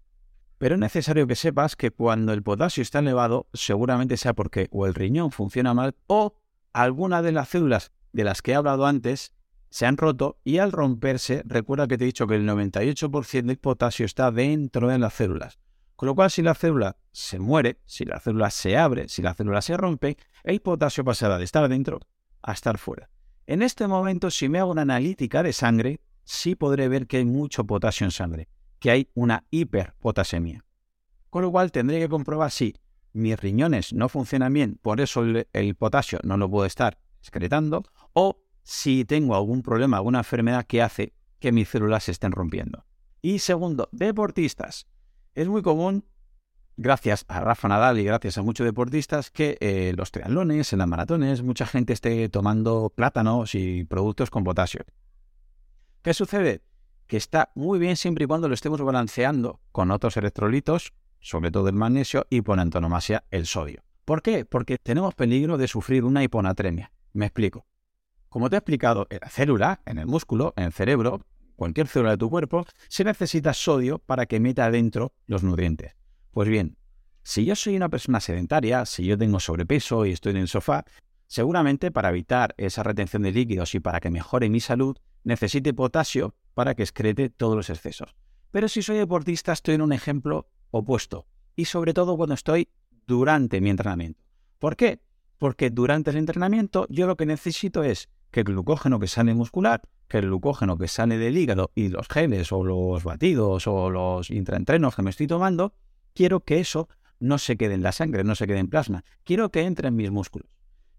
Pero 0.59 0.75
es 0.75 0.81
necesario 0.81 1.27
que 1.27 1.35
sepas 1.35 1.75
que 1.75 1.91
cuando 1.91 2.35
el 2.35 2.43
potasio 2.43 2.83
está 2.83 2.99
elevado, 2.99 3.49
seguramente 3.55 4.19
sea 4.19 4.35
porque 4.35 4.69
o 4.71 4.87
el 4.87 4.95
riñón 4.95 5.33
funciona 5.33 5.73
mal 5.73 5.97
o 6.07 6.35
alguna 6.75 7.23
de 7.23 7.33
las 7.33 7.49
células 7.49 7.93
de 8.13 8.25
las 8.25 8.43
que 8.43 8.53
he 8.53 8.55
hablado 8.55 8.87
antes 8.87 9.33
se 9.71 9.87
han 9.87 9.97
roto 9.97 10.39
y 10.45 10.59
al 10.59 10.73
romperse, 10.73 11.43
recuerda 11.47 11.89
que 11.89 11.97
te 11.97 12.05
he 12.05 12.07
dicho 12.07 12.27
que 12.27 12.35
el 12.35 12.47
98% 12.47 13.47
del 13.47 13.59
potasio 13.59 14.05
está 14.05 14.31
dentro 14.31 14.89
de 14.89 14.99
las 14.99 15.15
células. 15.15 15.59
Con 16.01 16.07
lo 16.07 16.15
cual, 16.15 16.31
si 16.31 16.41
la 16.41 16.55
célula 16.55 16.97
se 17.13 17.39
muere, 17.39 17.79
si 17.85 18.07
la 18.07 18.21
célula 18.21 18.49
se 18.49 18.79
abre, 18.79 19.07
si 19.11 19.21
la 19.21 19.35
célula 19.35 19.61
se 19.61 19.77
rompe, 19.77 20.17
el 20.45 20.63
potasio 20.63 21.05
pasará 21.05 21.37
de 21.37 21.45
estar 21.45 21.69
dentro 21.69 22.01
a 22.41 22.55
estar 22.55 22.79
fuera. 22.79 23.11
En 23.47 23.61
este 23.61 23.87
momento, 23.87 24.31
si 24.31 24.49
me 24.49 24.61
hago 24.61 24.71
una 24.71 24.81
analítica 24.81 25.43
de 25.43 25.53
sangre, 25.53 26.01
sí 26.25 26.55
podré 26.55 26.89
ver 26.89 27.07
que 27.07 27.19
hay 27.19 27.27
mucho 27.27 27.67
potasio 27.67 28.07
en 28.07 28.13
sangre, 28.13 28.49
que 28.79 28.91
hay 28.91 29.11
una 29.13 29.45
hiperpotasemia. 29.51 30.65
Con 31.29 31.43
lo 31.43 31.51
cual 31.53 31.71
tendré 31.71 31.99
que 31.99 32.09
comprobar 32.09 32.51
si 32.51 32.75
mis 33.13 33.39
riñones 33.39 33.93
no 33.93 34.09
funcionan 34.09 34.55
bien, 34.55 34.79
por 34.81 35.03
eso 35.03 35.21
el, 35.21 35.49
el 35.53 35.75
potasio 35.75 36.19
no 36.23 36.39
lo 36.39 36.51
puedo 36.51 36.65
estar 36.65 36.99
excretando, 37.19 37.85
o 38.15 38.43
si 38.63 39.05
tengo 39.05 39.37
algún 39.37 39.61
problema, 39.61 39.99
alguna 39.99 40.21
enfermedad 40.21 40.65
que 40.65 40.81
hace 40.81 41.13
que 41.41 41.53
mis 41.53 41.69
células 41.69 42.05
se 42.05 42.13
estén 42.13 42.33
rompiendo. 42.33 42.87
Y 43.21 43.41
segundo, 43.41 43.91
deportistas. 43.93 44.87
Es 45.35 45.47
muy 45.47 45.63
común, 45.63 46.05
gracias 46.77 47.25
a 47.29 47.41
Rafa 47.41 47.69
Nadal 47.69 48.01
y 48.01 48.05
gracias 48.05 48.37
a 48.37 48.43
muchos 48.43 48.65
deportistas, 48.65 49.31
que 49.31 49.57
eh, 49.61 49.93
los 49.97 50.11
triatlones, 50.11 50.73
en 50.73 50.81
las 50.81 50.89
maratones, 50.89 51.43
mucha 51.43 51.67
gente 51.67 51.93
esté 51.93 52.29
tomando 52.29 52.93
plátanos 52.95 53.55
y 53.55 53.85
productos 53.85 54.29
con 54.29 54.43
potasio. 54.43 54.85
¿Qué 56.03 56.15
sucede? 56.15 56.63
Que 57.07 57.17
está 57.17 57.53
muy 57.55 57.79
bien 57.79 57.97
siempre 57.97 58.25
y 58.25 58.27
cuando 58.27 58.49
lo 58.49 58.55
estemos 58.55 58.81
balanceando 58.81 59.61
con 59.71 59.93
otros 59.93 60.17
electrolitos, 60.17 60.95
sobre 61.21 61.53
todo 61.53 61.69
el 61.69 61.75
magnesio 61.75 62.27
y 62.29 62.41
por 62.43 62.59
antonomasia 62.59 63.25
el 63.31 63.47
sodio. 63.47 63.85
¿Por 64.05 64.23
qué? 64.23 64.45
Porque 64.45 64.79
tenemos 64.79 65.15
peligro 65.15 65.59
de 65.59 65.69
sufrir 65.69 66.05
una 66.05 66.25
hiponatremia. 66.25 66.91
Me 67.13 67.27
explico. 67.27 67.67
Como 68.29 68.51
te 68.51 68.57
he 68.57 68.59
explicado, 68.59 69.07
en 69.11 69.19
la 69.21 69.29
célula, 69.29 69.81
en 69.87 69.99
el 69.99 70.07
músculo, 70.07 70.55
en 70.57 70.65
el 70.65 70.73
cerebro, 70.73 71.21
cualquier 71.61 71.89
célula 71.89 72.13
de 72.13 72.17
tu 72.17 72.31
cuerpo, 72.31 72.65
se 72.89 73.05
necesita 73.05 73.53
sodio 73.53 73.99
para 73.99 74.25
que 74.25 74.41
meta 74.41 74.65
adentro 74.65 75.13
los 75.27 75.43
nutrientes. 75.43 75.95
Pues 76.31 76.49
bien, 76.49 76.79
si 77.23 77.45
yo 77.45 77.55
soy 77.55 77.77
una 77.77 77.91
persona 77.91 78.19
sedentaria, 78.19 78.87
si 78.87 79.05
yo 79.05 79.19
tengo 79.19 79.39
sobrepeso 79.41 80.07
y 80.07 80.13
estoy 80.13 80.31
en 80.31 80.39
el 80.39 80.49
sofá, 80.49 80.87
seguramente 81.27 81.91
para 81.91 82.09
evitar 82.09 82.55
esa 82.57 82.83
retención 82.83 83.21
de 83.25 83.33
líquidos 83.33 83.75
y 83.75 83.81
para 83.81 84.01
que 84.01 84.09
mejore 84.09 84.49
mi 84.49 84.61
salud, 84.61 84.97
necesite 85.23 85.75
potasio 85.75 86.35
para 86.55 86.75
que 86.75 86.83
excrete 86.83 87.29
todos 87.29 87.57
los 87.57 87.69
excesos. 87.69 88.17
Pero 88.53 88.67
si 88.67 88.81
soy 88.81 88.97
deportista, 88.97 89.53
estoy 89.53 89.75
en 89.75 89.83
un 89.83 89.93
ejemplo 89.93 90.49
opuesto. 90.71 91.27
Y 91.57 91.67
sobre 91.67 91.93
todo 91.93 92.17
cuando 92.17 92.37
estoy 92.37 92.71
durante 93.07 93.61
mi 93.61 93.69
entrenamiento. 93.69 94.25
¿Por 94.59 94.77
qué? 94.77 95.03
Porque 95.37 95.69
durante 95.69 96.09
el 96.09 96.17
entrenamiento 96.17 96.87
yo 96.89 97.07
lo 97.07 97.19
que 97.19 97.27
necesito 97.27 97.83
es 97.83 98.09
que 98.31 98.41
el 98.41 98.47
glucógeno 98.47 99.01
que 99.01 99.09
sale 99.09 99.35
muscular, 99.35 99.83
que 100.09 100.19
el 100.19 100.27
glucógeno 100.27 100.79
que 100.79 100.89
sale 100.89 101.19
del 101.19 101.37
hígado 101.37 101.71
y 101.75 101.89
los 101.89 102.09
geles 102.09 102.53
o 102.53 102.65
los 102.65 103.05
batidos 103.05 103.67
o 103.67 103.91
los 103.91 104.31
intraentrenos 104.31 104.95
que 104.95 105.03
me 105.03 105.11
estoy 105.11 105.27
tomando, 105.27 105.75
quiero 106.15 106.41
que 106.41 106.61
eso 106.61 106.89
no 107.19 107.39
se 107.39 107.57
quede 107.57 107.75
en 107.75 107.83
la 107.83 107.93
sangre, 107.93 108.25
no 108.25 108.35
se 108.35 108.47
quede 108.47 108.59
en 108.59 108.69
plasma. 108.69 109.05
Quiero 109.25 109.51
que 109.51 109.63
entre 109.63 109.89
en 109.89 109.97
mis 109.97 110.11
músculos. 110.11 110.49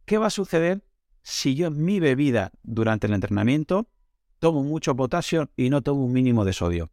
¿Qué 0.05 0.17
va 0.17 0.27
a 0.27 0.31
suceder 0.31 0.83
si 1.23 1.55
yo 1.55 1.67
en 1.67 1.83
mi 1.83 1.99
bebida 1.99 2.51
durante 2.63 3.07
el 3.07 3.13
entrenamiento 3.13 3.87
tomo 4.39 4.63
mucho 4.63 4.95
potasio 4.95 5.49
y 5.55 5.69
no 5.69 5.81
tomo 5.81 6.05
un 6.05 6.13
mínimo 6.13 6.45
de 6.45 6.53
sodio? 6.53 6.91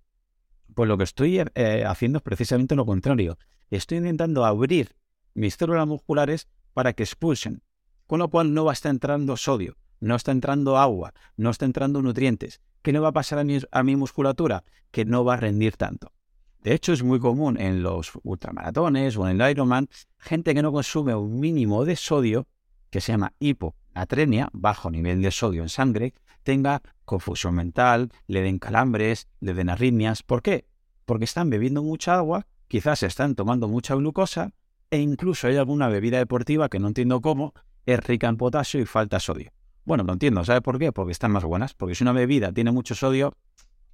Pues 0.75 0.89
lo 0.89 0.97
que 0.97 1.05
estoy 1.05 1.41
eh, 1.55 1.85
haciendo 1.87 2.19
es 2.19 2.23
precisamente 2.23 2.77
lo 2.77 2.87
contrario. 2.87 3.39
Estoy 3.71 3.99
intentando 3.99 4.45
abrir 4.45 4.97
mis 5.35 5.55
células 5.55 5.87
musculares 5.87 6.49
para 6.73 6.93
que 6.93 7.03
expulsen, 7.03 7.63
con 8.07 8.21
lo 8.21 8.29
cual 8.29 8.55
no 8.55 8.65
va 8.65 8.73
a 8.73 8.75
estar 8.75 8.91
entrando 8.91 9.37
sodio 9.37 9.77
no 10.01 10.17
está 10.17 10.33
entrando 10.33 10.79
agua, 10.79 11.13
no 11.37 11.51
está 11.51 11.65
entrando 11.65 12.03
nutrientes. 12.03 12.61
¿Qué 12.83 12.93
no 12.93 13.03
va 13.03 13.09
a 13.09 13.13
pasar 13.13 13.39
a 13.71 13.83
mi, 13.83 13.97
musculatura? 13.97 14.65
Que 14.91 15.05
no 15.05 15.25
va 15.25 15.35
a 15.35 15.39
rendir 15.39 15.77
tanto. 15.77 16.13
De 16.63 16.75
hecho, 16.75 16.93
es 16.93 17.03
muy 17.03 17.19
común 17.19 17.61
en 17.61 17.83
los 17.83 18.13
ultramaratones 18.23 19.17
o 19.17 19.29
en 19.29 19.41
el 19.41 19.51
Ironman, 19.51 19.89
gente 20.19 20.55
que 20.55 20.63
no 20.63 20.73
consume 20.73 21.15
un 21.15 21.39
mínimo 21.39 21.85
de 21.85 21.97
sodio, 21.97 22.47
que 22.91 23.01
se 23.01 23.13
llama 23.13 23.33
hiponatremia, 23.39 24.49
bajo 24.53 24.91
nivel 24.91 25.23
de 25.23 25.31
sodio 25.31 25.63
en 25.63 25.69
sangre, 25.69 26.15
tenga 26.43 26.83
confusión 27.05 27.55
mental, 27.55 28.11
le 28.27 28.43
den 28.43 28.59
calambres, 28.59 29.29
le 29.41 29.55
den 29.55 29.71
arritmias. 29.71 30.23
¿Por 30.23 30.43
qué? 30.43 30.67
Porque 31.05 31.25
están 31.25 31.51
bebiendo 31.51 31.83
mucha 31.83 32.17
agua, 32.17 32.47
quizás 32.69 33.03
están 33.03 33.35
tomando 33.35 33.69
mucha 33.69 33.95
glucosa 33.95 34.53
e 34.91 34.99
incluso 34.99 35.47
hay 35.47 35.57
alguna 35.57 35.89
bebida 35.89 36.19
deportiva 36.19 36.69
que 36.69 36.79
no 36.79 36.89
entiendo 36.89 37.21
cómo 37.21 37.55
es 37.87 38.01
rica 38.05 38.29
en 38.29 38.37
potasio 38.37 38.81
y 38.81 38.87
falta 38.87 39.21
sodio. 39.21 39.53
Bueno, 39.89 40.05
lo 40.05 40.13
entiendo. 40.13 40.45
¿Sabes 40.45 40.61
por 40.61 40.79
qué? 40.79 40.93
Porque 40.93 41.13
están 41.13 41.33
más 41.33 41.45
buenas. 41.45 41.73
Porque 41.73 41.95
si 41.95 42.05
una 42.05 42.13
bebida 42.13 42.53
tiene 42.53 42.71
mucho 42.73 42.95
sodio, 42.95 43.33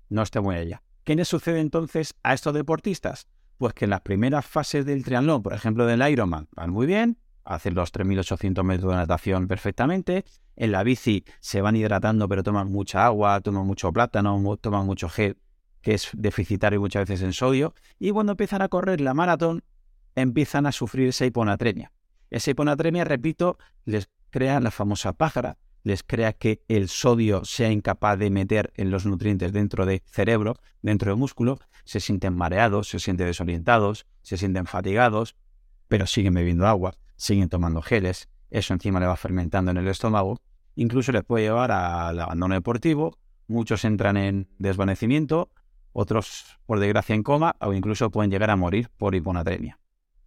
no 0.09 0.23
está 0.23 0.41
muy 0.41 0.57
allá. 0.57 0.83
¿Qué 1.05 1.15
le 1.15 1.25
sucede 1.25 1.61
entonces 1.61 2.17
a 2.25 2.35
estos 2.35 2.53
deportistas? 2.53 3.29
Pues 3.59 3.75
que 3.75 3.85
en 3.85 3.91
las 3.91 4.01
primeras 4.01 4.45
fases 4.45 4.85
del 4.85 5.05
triatlón, 5.05 5.45
por 5.45 5.53
ejemplo 5.53 5.87
del 5.87 6.03
Ironman, 6.03 6.49
van 6.51 6.71
muy 6.71 6.89
bien, 6.89 7.19
hacen 7.45 7.77
los 7.77 7.93
3.800 7.93 8.65
metros 8.65 8.91
de 8.91 8.97
natación 8.97 9.47
perfectamente. 9.47 10.25
En 10.57 10.73
la 10.73 10.83
bici 10.83 11.25
se 11.39 11.61
van 11.61 11.77
hidratando, 11.77 12.29
pero 12.29 12.43
toman 12.43 12.73
mucha 12.73 13.07
agua, 13.07 13.41
toman 13.41 13.65
mucho 13.65 13.93
plátano, 13.93 14.43
toman 14.61 14.87
mucho 14.87 15.09
gel, 15.09 15.39
que 15.81 15.95
es 15.95 16.11
deficitario 16.13 16.81
muchas 16.81 17.09
veces 17.09 17.23
en 17.23 17.33
sodio. 17.33 17.73
Y 18.01 18.11
cuando 18.11 18.33
empiezan 18.33 18.63
a 18.63 18.69
correr 18.69 19.01
la 19.01 19.15
maratón, 19.15 19.63
empiezan 20.17 20.67
a 20.67 20.73
sufrir 20.73 21.11
esa 21.11 21.25
hiponatremia. 21.25 21.93
Esa 22.31 22.51
hiponatremia, 22.51 23.05
repito, 23.05 23.59
les 23.85 24.09
crea 24.31 24.59
la 24.59 24.73
famosa 24.73 25.13
pájara, 25.13 25.57
les 25.85 26.03
crea 26.03 26.33
que 26.33 26.65
el 26.67 26.89
sodio 26.89 27.45
sea 27.45 27.71
incapaz 27.71 28.19
de 28.19 28.31
meter 28.31 28.73
en 28.75 28.91
los 28.91 29.07
nutrientes 29.07 29.53
dentro 29.53 29.87
del 29.87 30.03
cerebro, 30.07 30.57
dentro 30.83 31.11
del 31.11 31.19
músculo, 31.19 31.61
se 31.85 32.01
sienten 32.01 32.35
mareados, 32.35 32.89
se 32.89 32.99
sienten 32.99 33.27
desorientados, 33.27 34.07
se 34.23 34.39
sienten 34.39 34.67
fatigados, 34.67 35.37
pero 35.87 36.07
siguen 36.07 36.35
bebiendo 36.35 36.67
agua, 36.67 36.95
siguen 37.17 37.51
tomando 37.51 37.83
geles, 37.83 38.29
eso 38.51 38.73
encima 38.73 38.99
le 38.99 39.07
va 39.07 39.17
fermentando 39.17 39.71
en 39.71 39.77
el 39.77 39.89
estómago, 39.89 40.41
incluso 40.75 41.13
les 41.13 41.23
puede 41.23 41.45
llevar 41.45 41.71
al 41.71 42.19
abandono 42.19 42.55
deportivo, 42.55 43.19
muchos 43.47 43.85
entran 43.85 44.17
en 44.17 44.49
desvanecimiento, 44.59 45.51
otros 45.93 46.59
por 46.67 46.81
desgracia 46.81 47.15
en 47.15 47.23
coma 47.23 47.57
o 47.61 47.75
incluso 47.75 48.11
pueden 48.11 48.31
llegar 48.31 48.51
a 48.51 48.57
morir 48.57 48.91
por 48.97 49.15
hiponatremia. 49.15 49.79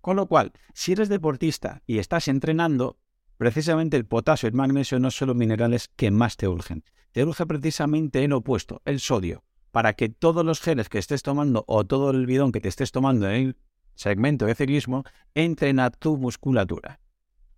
Con 0.01 0.15
lo 0.15 0.27
cual, 0.27 0.53
si 0.73 0.93
eres 0.93 1.09
deportista 1.09 1.81
y 1.85 1.97
estás 1.97 2.27
entrenando, 2.27 2.97
Precisamente 3.38 3.98
el 3.98 4.06
potasio 4.06 4.48
y 4.48 4.50
el 4.50 4.56
magnesio 4.56 5.00
no 5.00 5.12
son 5.12 5.29
los 5.29 5.38
minerales 5.38 5.89
que 5.96 6.10
más 6.10 6.38
te 6.38 6.48
urgen. 6.48 6.84
Te 7.12 7.24
urge 7.24 7.46
precisamente 7.46 8.24
el 8.24 8.34
opuesto, 8.34 8.82
el 8.86 9.00
sodio, 9.00 9.44
para 9.72 9.94
que 9.94 10.10
todos 10.10 10.44
los 10.44 10.60
geles 10.60 10.89
que 10.89 10.98
estés 10.98 11.22
tomando 11.22 11.63
o 11.67 11.86
todo 11.86 12.10
el 12.10 12.25
bidón 12.25 12.51
que 12.51 12.62
te 12.62 12.67
estés 12.67 12.91
tomando 12.91 13.29
en 13.29 13.36
el 13.36 13.58
segmento 13.94 14.46
de 14.46 14.56
ciclismo 14.56 15.03
entren 15.36 15.79
a 15.79 15.91
tu 15.91 16.17
musculatura. 16.17 17.00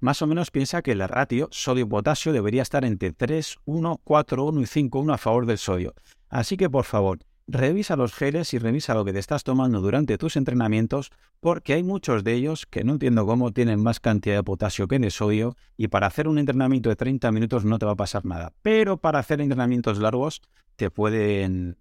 Más 0.02 0.22
o 0.22 0.28
menos 0.28 0.52
piensa 0.52 0.82
que 0.82 0.96
la 0.96 1.08
ratio 1.08 1.50
sodio-potasio 1.52 2.32
debería 2.32 2.62
estar 2.62 2.86
entre 2.86 3.12
3, 3.12 3.58
1, 3.66 4.02
4, 4.04 4.46
1 4.46 4.62
y 4.62 4.66
5, 4.66 5.00
1 5.00 5.14
a 5.14 5.18
favor 5.18 5.46
del 5.46 5.58
sodio. 5.58 5.94
Así 6.30 6.56
que 6.56 6.70
por 6.70 6.86
favor, 6.86 7.20
revisa 7.52 7.96
los 7.96 8.14
geles 8.14 8.54
y 8.54 8.60
revisa 8.60 8.94
lo 8.94 9.04
que 9.04 9.14
te 9.14 9.20
estás 9.20 9.44
tomando 9.44 9.82
durante 9.82 10.18
tus 10.18 10.36
entrenamientos, 10.36 11.12
porque 11.40 11.74
hay 11.74 11.84
muchos 11.84 12.24
de 12.24 12.34
ellos 12.34 12.66
que 12.66 12.84
no 12.84 12.94
entiendo 12.94 13.26
cómo 13.26 13.52
tienen 13.52 13.82
más 13.82 14.00
cantidad 14.00 14.36
de 14.36 14.44
potasio 14.44 14.88
que 14.88 15.00
de 15.00 15.10
sodio, 15.10 15.56
y 15.76 15.88
para 15.88 16.08
hacer 16.08 16.28
un 16.28 16.38
entrenamiento 16.38 16.90
de 16.90 16.96
30 16.96 17.32
minutos 17.32 17.66
no 17.66 17.80
te 17.80 17.86
va 17.86 17.94
a 17.94 17.98
pasar 17.98 18.26
nada. 18.26 18.54
Pero 18.62 18.98
para 18.98 19.20
hacer 19.20 19.42
entrenamientos 19.42 19.98
largos 20.00 20.42
te 20.76 20.92
pueden 20.92 21.78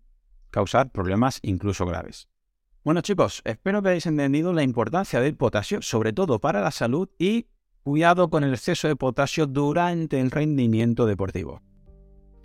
causar 0.50 0.90
problemas 0.90 1.38
incluso 1.42 1.84
graves. 1.84 2.28
Bueno 2.82 3.02
chicos, 3.02 3.42
espero 3.44 3.82
que 3.82 3.90
hayáis 3.90 4.06
entendido 4.06 4.52
la 4.52 4.62
importancia 4.62 5.20
del 5.20 5.36
potasio, 5.36 5.82
sobre 5.82 6.12
todo 6.12 6.40
para 6.40 6.62
la 6.62 6.70
salud, 6.70 7.08
y 7.18 7.46
cuidado 7.82 8.30
con 8.30 8.44
el 8.44 8.54
exceso 8.54 8.88
de 8.88 8.96
potasio 8.96 9.46
durante 9.46 10.20
el 10.20 10.30
rendimiento 10.30 11.04
deportivo. 11.04 11.60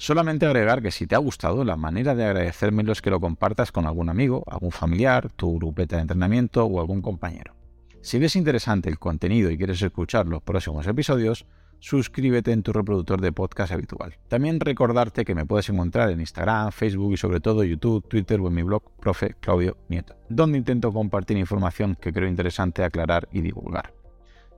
Solamente 0.03 0.45
agregar 0.45 0.81
que 0.81 0.91
si 0.91 1.07
te 1.07 1.15
ha 1.15 1.17
gustado, 1.17 1.63
la 1.63 1.77
manera 1.77 2.13
de 2.13 2.25
agradecérmelo 2.25 2.91
es 2.91 3.01
que 3.01 3.09
lo 3.09 3.21
compartas 3.21 3.71
con 3.71 3.85
algún 3.85 4.09
amigo, 4.09 4.43
algún 4.47 4.73
familiar, 4.73 5.31
tu 5.31 5.55
grupeta 5.55 5.95
de 5.95 6.01
entrenamiento 6.01 6.65
o 6.65 6.81
algún 6.81 7.01
compañero. 7.01 7.55
Si 8.01 8.19
ves 8.19 8.35
interesante 8.35 8.89
el 8.89 8.99
contenido 8.99 9.49
y 9.49 9.55
quieres 9.55 9.81
escuchar 9.81 10.27
los 10.27 10.43
próximos 10.43 10.85
episodios, 10.87 11.45
suscríbete 11.79 12.51
en 12.51 12.63
tu 12.63 12.73
reproductor 12.73 13.21
de 13.21 13.31
podcast 13.31 13.71
habitual. 13.71 14.17
También 14.27 14.59
recordarte 14.59 15.23
que 15.23 15.35
me 15.35 15.45
puedes 15.45 15.69
encontrar 15.69 16.09
en 16.09 16.19
Instagram, 16.19 16.73
Facebook 16.73 17.13
y 17.13 17.17
sobre 17.17 17.39
todo 17.39 17.63
YouTube, 17.63 18.05
Twitter 18.05 18.41
o 18.41 18.49
en 18.49 18.55
mi 18.55 18.63
blog 18.63 18.83
Profe 18.99 19.35
Claudio 19.39 19.77
Nieto, 19.87 20.17
donde 20.27 20.57
intento 20.57 20.91
compartir 20.91 21.37
información 21.37 21.95
que 21.95 22.11
creo 22.11 22.27
interesante 22.27 22.83
aclarar 22.83 23.29
y 23.31 23.39
divulgar. 23.39 23.93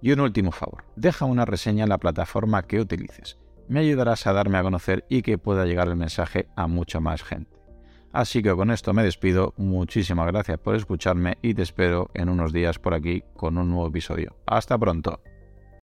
Y 0.01 0.11
un 0.11 0.21
último 0.21 0.51
favor, 0.51 0.85
deja 0.95 1.25
una 1.25 1.45
reseña 1.45 1.83
en 1.83 1.89
la 1.89 1.99
plataforma 1.99 2.63
que 2.63 2.79
utilices 2.79 3.37
me 3.67 3.79
ayudarás 3.79 4.27
a 4.27 4.33
darme 4.33 4.57
a 4.57 4.63
conocer 4.63 5.05
y 5.09 5.21
que 5.21 5.37
pueda 5.37 5.65
llegar 5.65 5.87
el 5.87 5.95
mensaje 5.95 6.47
a 6.55 6.67
mucha 6.67 6.99
más 6.99 7.23
gente. 7.23 7.55
Así 8.11 8.41
que 8.41 8.55
con 8.55 8.71
esto 8.71 8.93
me 8.93 9.03
despido, 9.03 9.53
muchísimas 9.57 10.27
gracias 10.27 10.57
por 10.59 10.75
escucharme 10.75 11.37
y 11.41 11.53
te 11.53 11.63
espero 11.63 12.09
en 12.13 12.29
unos 12.29 12.53
días 12.53 12.79
por 12.79 12.93
aquí 12.93 13.23
con 13.35 13.57
un 13.57 13.69
nuevo 13.69 13.87
episodio. 13.87 14.37
Hasta 14.45 14.77
pronto. 14.77 15.19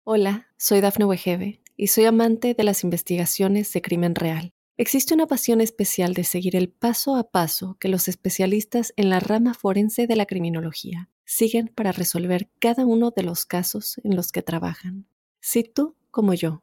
Hola, 0.05 0.49
soy 0.57 0.81
Dafne 0.81 1.05
Wegebe 1.05 1.61
y 1.77 1.89
soy 1.89 2.07
amante 2.07 2.55
de 2.55 2.65
las 2.65 2.85
investigaciones 2.85 3.73
de 3.73 3.83
crimen 3.83 4.15
real. 4.15 4.53
Existe 4.79 5.13
una 5.13 5.27
pasión 5.27 5.61
especial 5.61 6.15
de 6.15 6.25
seguir 6.25 6.57
el 6.57 6.71
paso 6.71 7.17
a 7.17 7.31
paso 7.31 7.77
que 7.79 7.89
los 7.89 8.09
especialistas 8.09 8.95
en 8.97 9.11
la 9.11 9.21
rama 9.21 9.53
forense 9.53 10.07
de 10.07 10.17
la 10.17 10.25
criminología 10.25 11.11
siguen 11.27 11.69
para 11.69 11.93
resolver 11.93 12.49
cada 12.59 12.87
uno 12.87 13.11
de 13.11 13.23
los 13.23 13.45
casos 13.45 14.01
en 14.05 14.17
los 14.17 14.33
que 14.33 14.43
trabajan. 14.43 15.07
Si 15.41 15.65
tú, 15.65 15.97
como 16.11 16.33
yo, 16.33 16.63